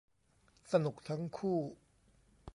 [0.71, 1.59] สนุกทั้งคู่